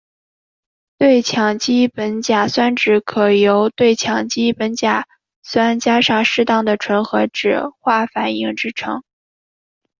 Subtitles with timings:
[0.97, 5.05] 对羟基苯甲酸酯可由对羟基苯甲
[5.43, 9.03] 酸加上适当的醇的酯化反应制成。